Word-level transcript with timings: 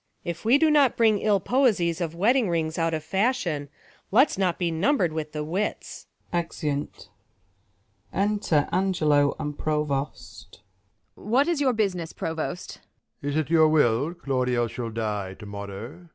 Luc. 0.25 0.29
If 0.35 0.45
we 0.45 0.57
do 0.57 0.71
not 0.71 0.97
Bring 0.97 1.19
ill 1.19 1.39
poesie 1.39 1.91
■■ 1.91 2.01
of 2.01 2.15
wedding 2.15 2.49
rings 2.49 2.79
out 2.79 2.95
of 2.95 3.03
Fashion, 3.03 3.69
let's 4.09 4.35
not 4.35 4.57
be 4.57 4.71
numbred 4.71 5.11
with 5.13 5.31
the 5.31 5.43
wits. 5.43 6.07
lEzeunt. 6.33 7.09
Enter 8.11 8.67
Angelo 8.71 9.35
a^id 9.39 9.59
Provost. 9.59 10.61
Ang. 11.15 11.25
What 11.29 11.47
is 11.47 11.61
your 11.61 11.73
business. 11.73 12.13
Provost 12.13 12.79
1 13.19 13.29
Prov. 13.31 13.31
Is 13.31 13.37
it 13.37 13.51
your 13.51 13.67
will 13.67 14.15
Claudio 14.15 14.65
shall 14.65 14.89
die 14.89 15.35
to 15.35 15.45
morrow 15.45 16.07